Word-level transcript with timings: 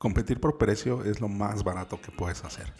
Competir 0.00 0.40
por 0.40 0.56
precio 0.56 1.04
es 1.04 1.20
lo 1.20 1.28
más 1.28 1.62
barato 1.62 2.00
que 2.00 2.10
puedes 2.10 2.42
hacer. 2.42 2.72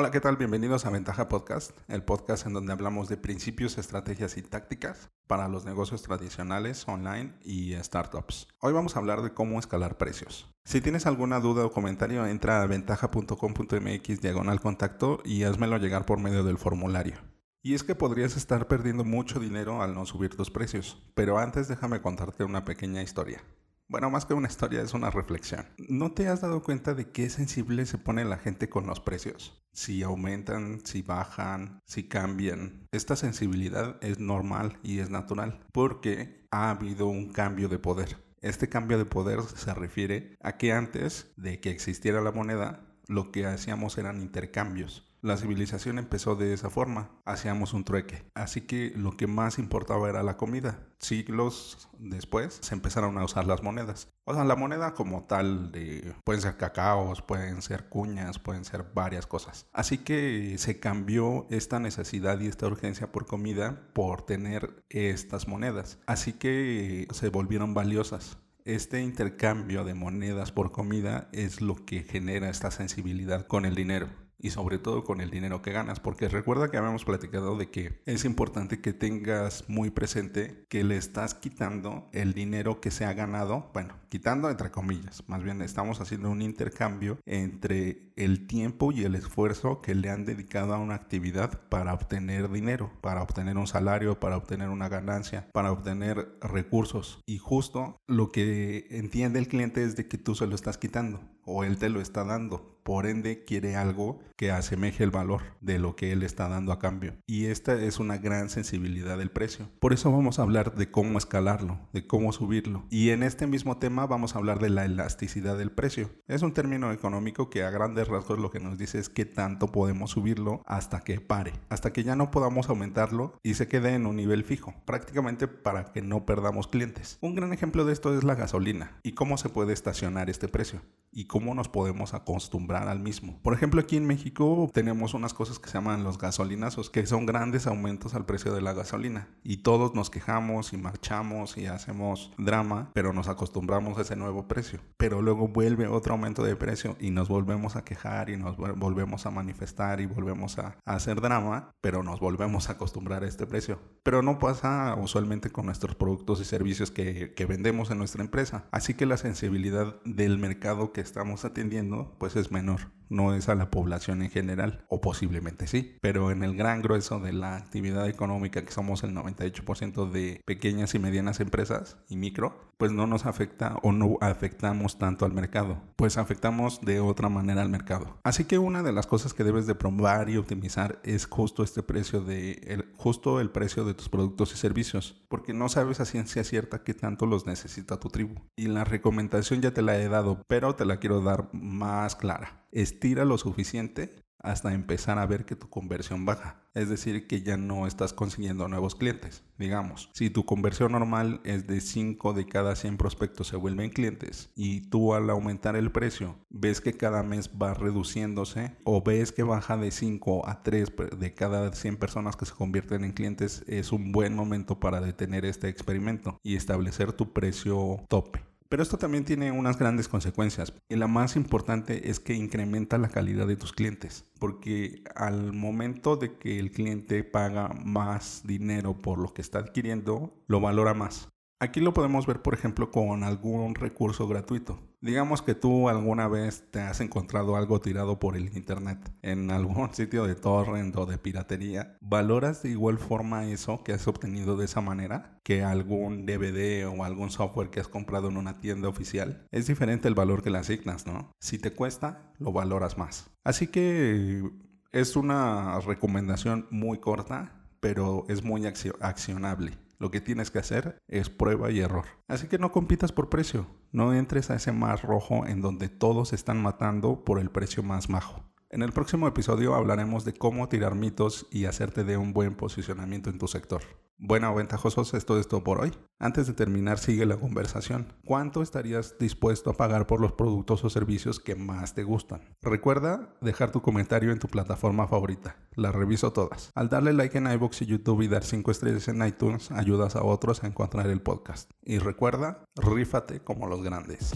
Hola, 0.00 0.12
¿qué 0.12 0.20
tal? 0.20 0.36
Bienvenidos 0.36 0.86
a 0.86 0.90
Ventaja 0.90 1.28
Podcast, 1.28 1.72
el 1.88 2.04
podcast 2.04 2.46
en 2.46 2.52
donde 2.52 2.72
hablamos 2.72 3.08
de 3.08 3.16
principios, 3.16 3.78
estrategias 3.78 4.36
y 4.36 4.42
tácticas 4.42 5.10
para 5.26 5.48
los 5.48 5.64
negocios 5.64 6.02
tradicionales, 6.02 6.86
online 6.86 7.34
y 7.42 7.74
startups. 7.74 8.46
Hoy 8.60 8.72
vamos 8.72 8.94
a 8.94 9.00
hablar 9.00 9.22
de 9.22 9.34
cómo 9.34 9.58
escalar 9.58 9.98
precios. 9.98 10.48
Si 10.64 10.80
tienes 10.80 11.06
alguna 11.06 11.40
duda 11.40 11.66
o 11.66 11.72
comentario, 11.72 12.24
entra 12.28 12.62
a 12.62 12.66
ventaja.com.mx 12.68 14.20
diagonal 14.20 14.60
contacto 14.60 15.18
y 15.24 15.42
házmelo 15.42 15.78
llegar 15.78 16.06
por 16.06 16.20
medio 16.20 16.44
del 16.44 16.58
formulario. 16.58 17.16
Y 17.64 17.74
es 17.74 17.82
que 17.82 17.96
podrías 17.96 18.36
estar 18.36 18.68
perdiendo 18.68 19.02
mucho 19.02 19.40
dinero 19.40 19.82
al 19.82 19.94
no 19.94 20.06
subir 20.06 20.36
tus 20.36 20.52
precios, 20.52 21.02
pero 21.16 21.38
antes 21.38 21.66
déjame 21.66 22.00
contarte 22.00 22.44
una 22.44 22.64
pequeña 22.64 23.02
historia. 23.02 23.42
Bueno, 23.90 24.10
más 24.10 24.26
que 24.26 24.34
una 24.34 24.48
historia, 24.48 24.82
es 24.82 24.92
una 24.92 25.10
reflexión. 25.10 25.64
¿No 25.78 26.12
te 26.12 26.28
has 26.28 26.42
dado 26.42 26.62
cuenta 26.62 26.92
de 26.92 27.10
qué 27.10 27.30
sensible 27.30 27.86
se 27.86 27.96
pone 27.96 28.22
la 28.26 28.36
gente 28.36 28.68
con 28.68 28.86
los 28.86 29.00
precios? 29.00 29.66
Si 29.72 30.02
aumentan, 30.02 30.84
si 30.84 31.00
bajan, 31.00 31.80
si 31.86 32.06
cambian. 32.06 32.86
Esta 32.92 33.16
sensibilidad 33.16 33.96
es 34.02 34.18
normal 34.18 34.78
y 34.82 34.98
es 34.98 35.08
natural 35.08 35.64
porque 35.72 36.46
ha 36.50 36.68
habido 36.68 37.06
un 37.06 37.32
cambio 37.32 37.70
de 37.70 37.78
poder. 37.78 38.18
Este 38.42 38.68
cambio 38.68 38.98
de 38.98 39.06
poder 39.06 39.40
se 39.42 39.72
refiere 39.72 40.36
a 40.42 40.58
que 40.58 40.72
antes 40.72 41.32
de 41.38 41.58
que 41.58 41.70
existiera 41.70 42.20
la 42.20 42.30
moneda, 42.30 42.94
lo 43.06 43.32
que 43.32 43.46
hacíamos 43.46 43.96
eran 43.96 44.20
intercambios. 44.20 45.07
La 45.20 45.36
civilización 45.36 45.98
empezó 45.98 46.36
de 46.36 46.52
esa 46.52 46.70
forma, 46.70 47.10
hacíamos 47.24 47.74
un 47.74 47.82
trueque. 47.84 48.24
Así 48.34 48.60
que 48.60 48.92
lo 48.94 49.16
que 49.16 49.26
más 49.26 49.58
importaba 49.58 50.08
era 50.08 50.22
la 50.22 50.36
comida. 50.36 50.86
Siglos 51.00 51.88
después 51.98 52.58
se 52.62 52.74
empezaron 52.74 53.18
a 53.18 53.24
usar 53.24 53.44
las 53.46 53.64
monedas. 53.64 54.12
O 54.24 54.34
sea, 54.34 54.44
la 54.44 54.54
moneda 54.54 54.94
como 54.94 55.24
tal 55.24 55.72
de 55.72 56.14
pueden 56.24 56.40
ser 56.40 56.56
cacaos, 56.56 57.20
pueden 57.20 57.62
ser 57.62 57.88
cuñas, 57.88 58.38
pueden 58.38 58.64
ser 58.64 58.84
varias 58.94 59.26
cosas. 59.26 59.66
Así 59.72 59.98
que 59.98 60.56
se 60.58 60.78
cambió 60.78 61.48
esta 61.50 61.80
necesidad 61.80 62.38
y 62.38 62.46
esta 62.46 62.66
urgencia 62.66 63.10
por 63.10 63.26
comida 63.26 63.90
por 63.94 64.22
tener 64.22 64.84
estas 64.88 65.48
monedas. 65.48 65.98
Así 66.06 66.32
que 66.32 67.08
se 67.10 67.28
volvieron 67.30 67.74
valiosas 67.74 68.38
este 68.64 69.00
intercambio 69.00 69.82
de 69.82 69.94
monedas 69.94 70.52
por 70.52 70.72
comida 70.72 71.30
es 71.32 71.62
lo 71.62 71.86
que 71.86 72.02
genera 72.02 72.50
esta 72.50 72.70
sensibilidad 72.70 73.46
con 73.46 73.64
el 73.64 73.74
dinero 73.74 74.08
y 74.38 74.50
sobre 74.50 74.78
todo 74.78 75.04
con 75.04 75.20
el 75.20 75.30
dinero 75.30 75.62
que 75.62 75.72
ganas, 75.72 76.00
porque 76.00 76.28
recuerda 76.28 76.70
que 76.70 76.76
habíamos 76.76 77.04
platicado 77.04 77.56
de 77.56 77.70
que 77.70 78.00
es 78.06 78.24
importante 78.24 78.80
que 78.80 78.92
tengas 78.92 79.64
muy 79.68 79.90
presente 79.90 80.64
que 80.68 80.84
le 80.84 80.96
estás 80.96 81.34
quitando 81.34 82.08
el 82.12 82.34
dinero 82.34 82.80
que 82.80 82.90
se 82.90 83.04
ha 83.04 83.12
ganado, 83.12 83.70
bueno, 83.72 83.94
quitando 84.08 84.50
entre 84.50 84.70
comillas, 84.70 85.24
más 85.28 85.42
bien 85.42 85.62
estamos 85.62 86.00
haciendo 86.00 86.30
un 86.30 86.42
intercambio 86.42 87.18
entre 87.26 88.12
el 88.16 88.46
tiempo 88.46 88.92
y 88.92 89.04
el 89.04 89.14
esfuerzo 89.14 89.80
que 89.80 89.94
le 89.94 90.10
han 90.10 90.24
dedicado 90.24 90.74
a 90.74 90.78
una 90.78 90.94
actividad 90.94 91.60
para 91.68 91.94
obtener 91.94 92.50
dinero, 92.50 92.90
para 93.00 93.22
obtener 93.22 93.56
un 93.56 93.66
salario, 93.66 94.18
para 94.18 94.36
obtener 94.36 94.68
una 94.68 94.88
ganancia, 94.88 95.48
para 95.52 95.72
obtener 95.72 96.36
recursos. 96.40 97.20
Y 97.26 97.38
justo 97.38 97.96
lo 98.06 98.30
que 98.30 98.86
entiende 98.90 99.38
el 99.38 99.48
cliente 99.48 99.84
es 99.84 99.96
de 99.96 100.08
que 100.08 100.18
tú 100.18 100.34
se 100.34 100.46
lo 100.46 100.54
estás 100.54 100.78
quitando 100.78 101.20
o 101.48 101.64
él 101.64 101.78
te 101.78 101.88
lo 101.88 102.00
está 102.00 102.24
dando 102.24 102.78
por 102.88 103.04
ende 103.04 103.44
quiere 103.44 103.76
algo 103.76 104.18
que 104.34 104.50
asemeje 104.50 105.04
el 105.04 105.10
valor 105.10 105.42
de 105.60 105.78
lo 105.78 105.94
que 105.94 106.10
él 106.10 106.22
está 106.22 106.48
dando 106.48 106.72
a 106.72 106.78
cambio. 106.78 107.16
Y 107.26 107.44
esta 107.44 107.74
es 107.74 107.98
una 107.98 108.16
gran 108.16 108.48
sensibilidad 108.48 109.18
del 109.18 109.30
precio. 109.30 109.68
Por 109.78 109.92
eso 109.92 110.10
vamos 110.10 110.38
a 110.38 110.42
hablar 110.42 110.74
de 110.74 110.90
cómo 110.90 111.18
escalarlo, 111.18 111.78
de 111.92 112.06
cómo 112.06 112.32
subirlo. 112.32 112.86
Y 112.88 113.10
en 113.10 113.22
este 113.22 113.46
mismo 113.46 113.76
tema 113.76 114.06
vamos 114.06 114.34
a 114.34 114.38
hablar 114.38 114.58
de 114.58 114.70
la 114.70 114.86
elasticidad 114.86 115.58
del 115.58 115.70
precio. 115.70 116.08
Es 116.28 116.40
un 116.40 116.54
término 116.54 116.90
económico 116.90 117.50
que 117.50 117.62
a 117.62 117.68
grandes 117.68 118.08
rasgos 118.08 118.38
lo 118.38 118.50
que 118.50 118.58
nos 118.58 118.78
dice 118.78 118.98
es 118.98 119.10
qué 119.10 119.26
tanto 119.26 119.70
podemos 119.70 120.12
subirlo 120.12 120.62
hasta 120.64 121.00
que 121.00 121.20
pare, 121.20 121.52
hasta 121.68 121.92
que 121.92 122.04
ya 122.04 122.16
no 122.16 122.30
podamos 122.30 122.70
aumentarlo 122.70 123.38
y 123.42 123.52
se 123.52 123.68
quede 123.68 123.92
en 123.92 124.06
un 124.06 124.16
nivel 124.16 124.44
fijo, 124.44 124.72
prácticamente 124.86 125.46
para 125.46 125.92
que 125.92 126.00
no 126.00 126.24
perdamos 126.24 126.68
clientes. 126.68 127.18
Un 127.20 127.34
gran 127.34 127.52
ejemplo 127.52 127.84
de 127.84 127.92
esto 127.92 128.16
es 128.16 128.24
la 128.24 128.34
gasolina 128.34 128.98
y 129.02 129.12
cómo 129.12 129.36
se 129.36 129.50
puede 129.50 129.74
estacionar 129.74 130.30
este 130.30 130.48
precio 130.48 130.80
y 131.12 131.26
cómo 131.26 131.37
nos 131.40 131.68
podemos 131.68 132.14
acostumbrar 132.14 132.88
al 132.88 133.00
mismo. 133.00 133.38
Por 133.42 133.54
ejemplo, 133.54 133.80
aquí 133.80 133.96
en 133.96 134.06
México 134.06 134.70
tenemos 134.72 135.14
unas 135.14 135.34
cosas 135.34 135.58
que 135.58 135.68
se 135.68 135.74
llaman 135.74 136.04
los 136.04 136.18
gasolinazos, 136.18 136.90
que 136.90 137.06
son 137.06 137.26
grandes 137.26 137.66
aumentos 137.66 138.14
al 138.14 138.26
precio 138.26 138.52
de 138.52 138.60
la 138.60 138.72
gasolina. 138.72 139.28
Y 139.42 139.58
todos 139.58 139.94
nos 139.94 140.10
quejamos 140.10 140.72
y 140.72 140.76
marchamos 140.76 141.56
y 141.56 141.66
hacemos 141.66 142.32
drama, 142.38 142.90
pero 142.94 143.12
nos 143.12 143.28
acostumbramos 143.28 143.98
a 143.98 144.02
ese 144.02 144.16
nuevo 144.16 144.46
precio. 144.48 144.80
Pero 144.96 145.22
luego 145.22 145.48
vuelve 145.48 145.86
otro 145.86 146.14
aumento 146.14 146.42
de 146.42 146.56
precio 146.56 146.96
y 147.00 147.10
nos 147.10 147.28
volvemos 147.28 147.76
a 147.76 147.84
quejar 147.84 148.30
y 148.30 148.36
nos 148.36 148.56
volvemos 148.56 149.26
a 149.26 149.30
manifestar 149.30 150.00
y 150.00 150.06
volvemos 150.06 150.58
a, 150.58 150.76
hacer 150.84 151.20
drama, 151.20 151.70
pero 151.80 152.02
nos 152.02 152.20
volvemos 152.20 152.68
a 152.68 152.72
acostumbrar 152.72 153.24
a 153.24 153.28
este 153.28 153.46
precio. 153.46 153.78
Pero 154.02 154.22
no 154.22 154.38
pasa 154.38 154.96
usualmente 155.00 155.50
con 155.50 155.66
nuestros 155.66 155.94
productos 155.94 156.40
y 156.40 156.44
servicios 156.44 156.90
que, 156.90 157.34
que 157.34 157.46
vendemos 157.46 157.90
en 157.90 157.98
nuestra 157.98 158.22
empresa. 158.22 158.66
Así 158.70 158.94
que 158.94 159.06
la 159.06 159.16
sensibilidad 159.16 159.96
del 160.04 160.38
mercado 160.38 160.92
que 160.92 161.00
estamos 161.28 161.44
atendiendo 161.44 162.14
pues 162.18 162.36
es 162.36 162.50
menor 162.50 162.97
no 163.08 163.34
es 163.34 163.48
a 163.48 163.54
la 163.54 163.70
población 163.70 164.22
en 164.22 164.30
general, 164.30 164.84
o 164.88 165.00
posiblemente 165.00 165.66
sí, 165.66 165.96
pero 166.00 166.30
en 166.30 166.42
el 166.42 166.56
gran 166.56 166.82
grueso 166.82 167.20
de 167.20 167.32
la 167.32 167.56
actividad 167.56 168.08
económica, 168.08 168.64
que 168.64 168.72
somos 168.72 169.02
el 169.04 169.14
98% 169.14 170.10
de 170.10 170.42
pequeñas 170.44 170.94
y 170.94 170.98
medianas 170.98 171.40
empresas 171.40 171.98
y 172.08 172.16
micro, 172.16 172.68
pues 172.78 172.92
no 172.92 173.06
nos 173.06 173.26
afecta 173.26 173.76
o 173.82 173.92
no 173.92 174.16
afectamos 174.20 174.98
tanto 174.98 175.24
al 175.24 175.32
mercado, 175.32 175.82
pues 175.96 176.16
afectamos 176.16 176.80
de 176.80 177.00
otra 177.00 177.28
manera 177.28 177.62
al 177.62 177.68
mercado. 177.68 178.18
Así 178.22 178.44
que 178.44 178.58
una 178.58 178.82
de 178.82 178.92
las 178.92 179.06
cosas 179.06 179.34
que 179.34 179.44
debes 179.44 179.66
de 179.66 179.74
probar 179.74 180.30
y 180.30 180.36
optimizar 180.36 181.00
es 181.02 181.26
justo 181.26 181.64
este 181.64 181.82
precio 181.82 182.20
de, 182.20 182.52
el, 182.66 182.92
justo 182.96 183.40
el 183.40 183.50
precio 183.50 183.84
de 183.84 183.94
tus 183.94 184.08
productos 184.08 184.52
y 184.52 184.56
servicios, 184.56 185.24
porque 185.28 185.52
no 185.52 185.68
sabes 185.68 186.00
a 186.00 186.04
ciencia 186.04 186.44
cierta 186.44 186.84
qué 186.84 186.94
tanto 186.94 187.26
los 187.26 187.46
necesita 187.46 187.98
tu 187.98 188.08
tribu. 188.08 188.36
Y 188.56 188.66
la 188.66 188.84
recomendación 188.84 189.60
ya 189.60 189.72
te 189.72 189.82
la 189.82 189.98
he 189.98 190.08
dado, 190.08 190.42
pero 190.46 190.76
te 190.76 190.84
la 190.84 190.98
quiero 190.98 191.20
dar 191.20 191.48
más 191.52 192.14
clara 192.14 192.67
estira 192.72 193.24
lo 193.24 193.38
suficiente 193.38 194.16
hasta 194.40 194.72
empezar 194.72 195.18
a 195.18 195.26
ver 195.26 195.44
que 195.44 195.56
tu 195.56 195.68
conversión 195.68 196.24
baja. 196.24 196.62
Es 196.74 196.88
decir, 196.88 197.26
que 197.26 197.42
ya 197.42 197.56
no 197.56 197.86
estás 197.86 198.12
consiguiendo 198.12 198.68
nuevos 198.68 198.94
clientes. 198.94 199.42
Digamos, 199.58 200.10
si 200.12 200.30
tu 200.30 200.44
conversión 200.44 200.92
normal 200.92 201.40
es 201.44 201.66
de 201.66 201.80
5 201.80 202.34
de 202.34 202.46
cada 202.46 202.76
100 202.76 202.96
prospectos 202.98 203.48
se 203.48 203.56
vuelven 203.56 203.90
clientes 203.90 204.50
y 204.54 204.82
tú 204.82 205.14
al 205.14 205.28
aumentar 205.30 205.74
el 205.74 205.90
precio 205.90 206.36
ves 206.50 206.80
que 206.80 206.92
cada 206.92 207.24
mes 207.24 207.50
va 207.60 207.74
reduciéndose 207.74 208.76
o 208.84 209.02
ves 209.02 209.32
que 209.32 209.42
baja 209.42 209.76
de 209.76 209.90
5 209.90 210.48
a 210.48 210.62
3 210.62 210.92
de 211.18 211.34
cada 211.34 211.72
100 211.72 211.96
personas 211.96 212.36
que 212.36 212.46
se 212.46 212.54
convierten 212.54 213.04
en 213.04 213.12
clientes, 213.12 213.64
es 213.66 213.90
un 213.90 214.12
buen 214.12 214.36
momento 214.36 214.78
para 214.78 215.00
detener 215.00 215.44
este 215.44 215.68
experimento 215.68 216.38
y 216.44 216.54
establecer 216.54 217.12
tu 217.12 217.32
precio 217.32 218.04
tope. 218.08 218.47
Pero 218.70 218.82
esto 218.82 218.98
también 218.98 219.24
tiene 219.24 219.50
unas 219.50 219.78
grandes 219.78 220.08
consecuencias 220.08 220.74
y 220.90 220.96
la 220.96 221.06
más 221.06 221.36
importante 221.36 222.10
es 222.10 222.20
que 222.20 222.34
incrementa 222.34 222.98
la 222.98 223.08
calidad 223.08 223.46
de 223.46 223.56
tus 223.56 223.72
clientes, 223.72 224.26
porque 224.38 225.02
al 225.14 225.54
momento 225.54 226.16
de 226.16 226.36
que 226.36 226.58
el 226.58 226.70
cliente 226.70 227.24
paga 227.24 227.68
más 227.82 228.42
dinero 228.44 228.98
por 229.00 229.18
lo 229.18 229.32
que 229.32 229.40
está 229.40 229.60
adquiriendo, 229.60 230.34
lo 230.48 230.60
valora 230.60 230.92
más. 230.92 231.30
Aquí 231.60 231.80
lo 231.80 231.94
podemos 231.94 232.26
ver, 232.26 232.42
por 232.42 232.52
ejemplo, 232.52 232.90
con 232.90 233.24
algún 233.24 233.74
recurso 233.74 234.28
gratuito. 234.28 234.78
Digamos 235.00 235.42
que 235.42 235.54
tú 235.54 235.88
alguna 235.88 236.26
vez 236.26 236.64
te 236.72 236.80
has 236.80 237.00
encontrado 237.00 237.54
algo 237.54 237.80
tirado 237.80 238.18
por 238.18 238.36
el 238.36 238.56
internet 238.56 238.98
en 239.22 239.50
algún 239.52 239.94
sitio 239.94 240.26
de 240.26 240.34
torrent 240.34 240.96
o 240.96 241.06
de 241.06 241.18
piratería. 241.18 241.96
¿Valoras 242.00 242.62
de 242.62 242.70
igual 242.70 242.98
forma 242.98 243.46
eso 243.46 243.84
que 243.84 243.92
has 243.92 244.08
obtenido 244.08 244.56
de 244.56 244.64
esa 244.64 244.80
manera 244.80 245.38
que 245.44 245.62
algún 245.62 246.26
DVD 246.26 246.86
o 246.88 247.04
algún 247.04 247.30
software 247.30 247.70
que 247.70 247.78
has 247.78 247.88
comprado 247.88 248.28
en 248.28 248.36
una 248.36 248.60
tienda 248.60 248.88
oficial? 248.88 249.46
Es 249.52 249.68
diferente 249.68 250.08
el 250.08 250.14
valor 250.14 250.42
que 250.42 250.50
le 250.50 250.58
asignas, 250.58 251.06
¿no? 251.06 251.30
Si 251.38 251.58
te 251.58 251.72
cuesta, 251.72 252.32
lo 252.38 252.52
valoras 252.52 252.98
más. 252.98 253.30
Así 253.44 253.68
que 253.68 254.42
es 254.90 255.16
una 255.16 255.78
recomendación 255.80 256.66
muy 256.70 256.98
corta, 256.98 257.52
pero 257.80 258.24
es 258.28 258.42
muy 258.42 258.66
accionable. 258.66 259.78
Lo 259.98 260.10
que 260.12 260.20
tienes 260.20 260.50
que 260.50 260.60
hacer 260.60 261.02
es 261.08 261.28
prueba 261.28 261.70
y 261.70 261.80
error. 261.80 262.04
Así 262.28 262.46
que 262.46 262.58
no 262.58 262.70
compitas 262.70 263.10
por 263.10 263.28
precio. 263.28 263.66
No 263.90 264.14
entres 264.14 264.50
a 264.50 264.54
ese 264.54 264.70
mar 264.70 265.02
rojo 265.02 265.46
en 265.46 265.60
donde 265.60 265.88
todos 265.88 266.32
están 266.32 266.62
matando 266.62 267.24
por 267.24 267.40
el 267.40 267.50
precio 267.50 267.82
más 267.82 268.06
bajo. 268.06 268.44
En 268.70 268.82
el 268.82 268.92
próximo 268.92 269.26
episodio 269.26 269.74
hablaremos 269.74 270.24
de 270.24 270.34
cómo 270.34 270.68
tirar 270.68 270.94
mitos 270.94 271.46
y 271.50 271.64
hacerte 271.64 272.04
de 272.04 272.16
un 272.16 272.32
buen 272.32 272.54
posicionamiento 272.54 273.30
en 273.30 273.38
tu 273.38 273.48
sector. 273.48 273.82
Bueno, 274.20 274.52
ventajosos, 274.52 275.14
esto 275.14 275.38
es 275.38 275.46
todo 275.46 275.62
por 275.62 275.80
hoy. 275.80 275.92
Antes 276.18 276.48
de 276.48 276.52
terminar, 276.52 276.98
sigue 276.98 277.24
la 277.24 277.36
conversación. 277.36 278.12
¿Cuánto 278.24 278.62
estarías 278.62 279.16
dispuesto 279.16 279.70
a 279.70 279.74
pagar 279.74 280.08
por 280.08 280.20
los 280.20 280.32
productos 280.32 280.82
o 280.82 280.90
servicios 280.90 281.38
que 281.38 281.54
más 281.54 281.94
te 281.94 282.02
gustan? 282.02 282.40
Recuerda 282.60 283.36
dejar 283.40 283.70
tu 283.70 283.80
comentario 283.80 284.32
en 284.32 284.40
tu 284.40 284.48
plataforma 284.48 285.06
favorita. 285.06 285.56
Las 285.76 285.94
reviso 285.94 286.32
todas. 286.32 286.72
Al 286.74 286.88
darle 286.88 287.12
like 287.12 287.38
en 287.38 287.46
iBox 287.46 287.82
y 287.82 287.86
YouTube 287.86 288.22
y 288.22 288.28
dar 288.28 288.42
5 288.42 288.72
estrellas 288.72 289.06
en 289.06 289.24
iTunes, 289.24 289.70
ayudas 289.70 290.16
a 290.16 290.24
otros 290.24 290.64
a 290.64 290.66
encontrar 290.66 291.06
el 291.06 291.22
podcast. 291.22 291.70
Y 291.84 291.98
recuerda, 291.98 292.64
rífate 292.74 293.38
como 293.38 293.68
los 293.68 293.84
grandes. 293.84 294.34